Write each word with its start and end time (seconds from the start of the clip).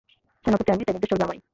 সেনাপতি 0.45 0.69
আমি, 0.71 0.83
তাই 0.83 0.93
নির্দেশ 0.93 1.09
চলবে 1.09 1.23
আমারই। 1.23 1.41